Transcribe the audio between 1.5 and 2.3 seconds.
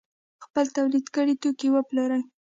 وپلوري.